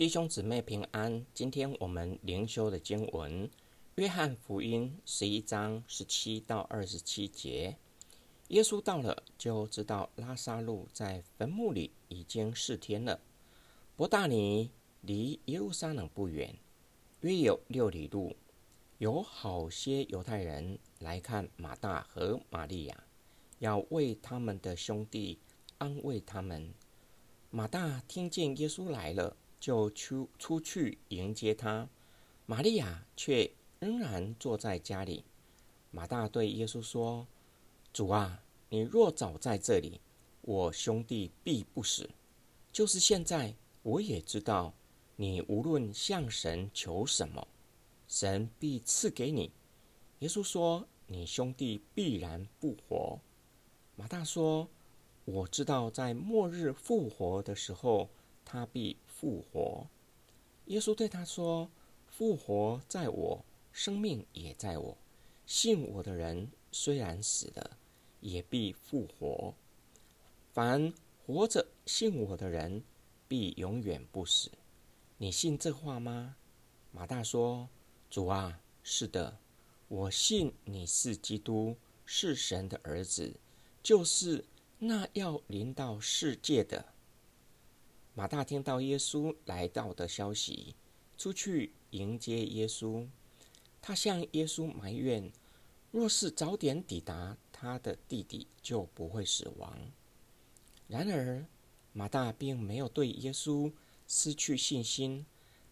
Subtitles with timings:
[0.00, 1.26] 弟兄姊妹平安。
[1.34, 3.46] 今天我们灵修的经文，
[3.96, 7.76] 《约翰福音》十一章十七到二十七节。
[8.48, 13.20] 耶稣到了，就知道拉萨路在坟墓里已经四天了。
[13.94, 14.70] 伯大尼
[15.02, 16.56] 离耶路撒冷不远，
[17.20, 18.34] 约有六里路。
[18.96, 23.04] 有好些犹太人来看马大和玛利亚，
[23.58, 25.38] 要为他们的兄弟
[25.76, 26.72] 安慰他们。
[27.50, 29.36] 马大听见耶稣来了。
[29.60, 31.86] 就出出去迎接他，
[32.46, 35.22] 玛利亚却仍然坐在家里。
[35.90, 37.26] 马大对耶稣说
[37.92, 40.00] ：“主啊，你若早在这里，
[40.40, 42.08] 我兄弟必不死。
[42.72, 44.72] 就是现在，我也知道，
[45.16, 47.46] 你无论向神求什么，
[48.08, 49.52] 神必赐给你。”
[50.20, 53.20] 耶稣说：“你兄弟必然不活。”
[53.96, 54.68] 马大说
[55.26, 58.08] ：“我知道，在末日复活的时候。”
[58.52, 59.86] 他必复活。
[60.66, 61.70] 耶稣对他说
[62.10, 64.98] ：“复活在我，生命也在我。
[65.46, 67.78] 信我的人，虽然死了，
[68.18, 69.54] 也必复活。
[70.52, 70.92] 凡
[71.24, 72.82] 活着信我的人，
[73.28, 74.50] 必永远不死。
[75.18, 76.34] 你信这话吗？”
[76.90, 77.68] 马大说
[78.10, 79.38] ：“主啊，是的，
[79.86, 83.32] 我信你是基督，是神的儿子，
[83.80, 84.44] 就是
[84.80, 86.84] 那要临到世界的。”
[88.20, 90.74] 马大听到耶稣来到的消息，
[91.16, 93.08] 出去迎接耶稣。
[93.80, 95.32] 他向耶稣埋怨：
[95.90, 99.74] 若是早点抵达，他的弟弟就不会死亡。
[100.86, 101.46] 然而，
[101.94, 103.72] 马大并没有对耶稣
[104.06, 105.24] 失去信心。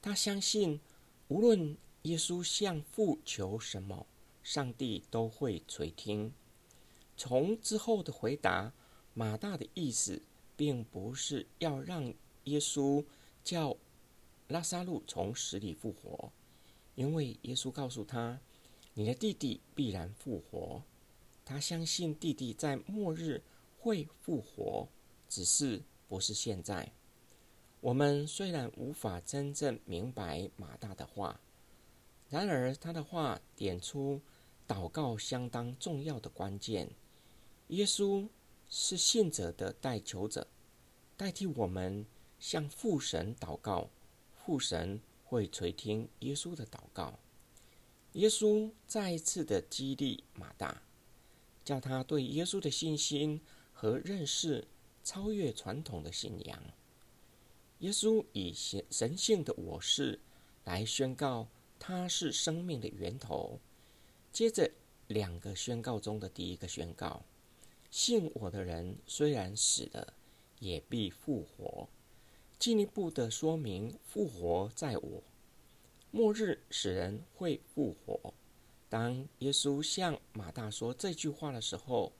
[0.00, 0.80] 他相信，
[1.28, 4.04] 无论耶稣向父求什么，
[4.42, 6.32] 上帝都会垂听。
[7.16, 8.74] 从之后的回答，
[9.14, 10.20] 马大的意思
[10.56, 12.12] 并不是要让。
[12.44, 13.04] 耶稣
[13.44, 13.76] 叫
[14.48, 16.32] 拉萨路从死里复活，
[16.94, 18.40] 因为耶稣告诉他
[18.94, 20.82] ：“你的弟弟必然复活。”
[21.44, 23.42] 他相信弟弟在末日
[23.78, 24.88] 会复活，
[25.28, 26.92] 只是不是现在。
[27.80, 31.40] 我们虽然无法真正明白马大的话，
[32.28, 34.20] 然而他的话点出
[34.68, 36.90] 祷告相当重要的关键。
[37.68, 38.28] 耶稣
[38.68, 40.46] 是信者的代求者，
[41.16, 42.04] 代替我们。
[42.42, 43.88] 向父神祷告，
[44.34, 47.16] 父神会垂听耶稣的祷告。
[48.14, 50.82] 耶稣再一次的激励马大，
[51.64, 53.40] 叫他对耶稣的信心
[53.72, 54.66] 和认识
[55.04, 56.60] 超越传统的信仰。
[57.78, 60.18] 耶稣以神神性的我是
[60.64, 61.46] 来宣告
[61.78, 63.60] 他是生命的源头。
[64.32, 64.68] 接着
[65.06, 67.22] 两个宣告中的第一个宣告：
[67.88, 70.12] 信我的人虽然死了，
[70.58, 71.88] 也必复活。
[72.62, 75.24] 进一步的说明，复活在我。
[76.12, 78.32] 末日使人会复活。
[78.88, 82.12] 当耶稣向马大说这句话的时候，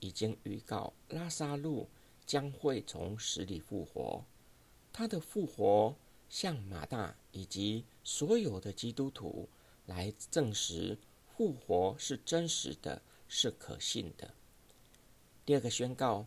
[0.00, 1.90] 已经预告拉萨路
[2.24, 4.24] 将会从死里复活。
[4.94, 5.94] 他的复活
[6.30, 9.46] 向马大以及所有的基督徒
[9.84, 10.96] 来证实
[11.36, 14.32] 复活是真实的，是可信的。
[15.44, 16.24] 第二个宣告：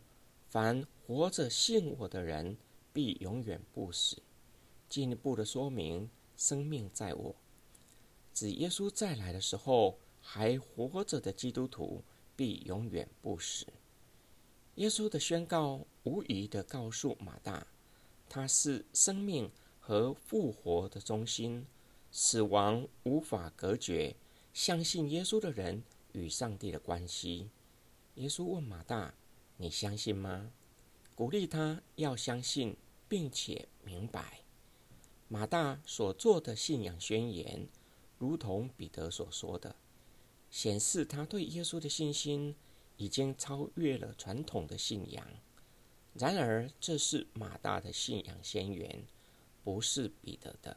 [0.50, 2.58] 凡活着信我的人。
[2.96, 4.24] 必永远不死。
[4.88, 7.36] 进一步的说明，生命在我。
[8.34, 12.02] 指耶稣再来的时候，还活着的基督徒
[12.38, 13.68] 必永远不死。
[14.76, 17.68] 耶稣的宣告无疑的告诉马大，
[18.30, 19.52] 他是生命
[19.82, 21.66] 和复活的中心，
[22.12, 24.16] 死亡无法隔绝
[24.54, 25.84] 相信耶稣的人
[26.14, 27.50] 与上帝的关系。
[28.16, 29.14] 耶稣问马大
[29.58, 30.52] ：“你相信吗？”
[31.14, 32.78] 鼓励他要相信。
[33.16, 34.42] 并且明白，
[35.30, 37.66] 马大所做的信仰宣言，
[38.18, 39.74] 如同彼得所说的，
[40.52, 42.58] 显示他对耶稣的信心
[42.98, 45.26] 已经超越了传统的信仰。
[46.14, 49.06] 然而，这是马大的信仰宣言，
[49.64, 50.76] 不是彼得的。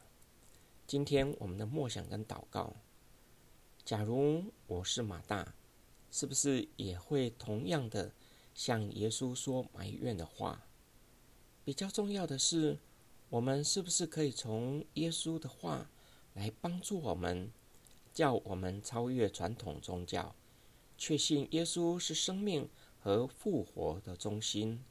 [0.87, 2.76] 今天我们的默想跟祷告，
[3.84, 5.56] 假如我是马大，
[6.12, 8.12] 是不是也会同样的
[8.55, 10.68] 向耶稣说埋怨的话？
[11.69, 12.79] 比较重要的是，
[13.29, 15.91] 我们是不是可以从耶稣的话
[16.32, 17.53] 来帮助我们，
[18.11, 20.35] 叫我们超越传统宗教，
[20.97, 24.82] 确信耶稣是生命和复活的中心？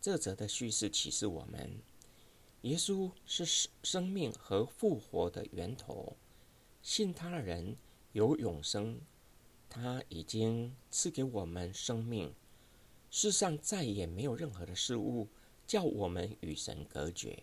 [0.00, 1.82] 这则的叙事启示我们，
[2.60, 6.16] 耶稣是生命和复活的源头，
[6.80, 7.76] 信他的人
[8.12, 9.00] 有永生，
[9.68, 12.32] 他已经赐给我们生命，
[13.10, 15.26] 世上再也没有任何的事物。
[15.66, 17.42] 叫我们与神隔绝，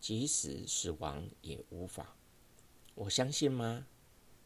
[0.00, 2.16] 即使死亡也无法。
[2.94, 3.86] 我相信吗？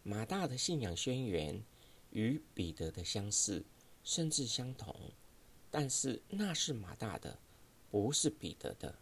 [0.02, 1.62] 马大的信仰宣言
[2.10, 3.64] 与彼得的相似，
[4.02, 4.94] 甚至相同，
[5.70, 7.38] 但是那是马大的，
[7.90, 8.98] 不是彼得的。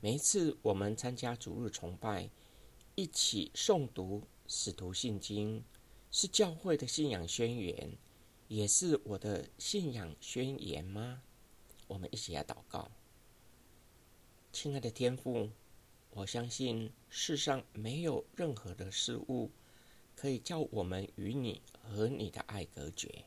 [0.00, 2.30] 每一次我们参加主日崇拜，
[2.94, 5.64] 一起诵读使徒信经，
[6.10, 7.96] 是教会的信仰宣言，
[8.48, 11.22] 也是我的信仰宣言吗？
[11.86, 12.90] 我们一起来祷告，
[14.62, 15.48] 亲爱的天父。
[16.10, 19.50] 我相信世上没有任何的事物
[20.14, 23.24] 可以叫我们与你和你的爱隔绝，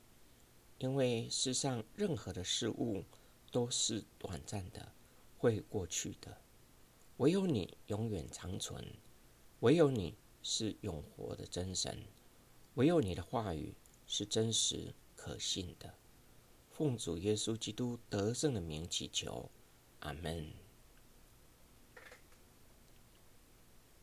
[0.77, 3.03] 因为世上任何的事物
[3.51, 4.91] 都是短暂的，
[5.39, 6.37] 会过去的。
[7.17, 8.85] 唯有你永远长存，
[9.61, 11.97] 唯有你是永活的真神，
[12.75, 13.73] 唯有你的话语
[14.05, 15.95] 是真实可信的。
[16.69, 19.49] 奉主耶稣基督得胜的名祈求，
[20.01, 20.62] 阿门。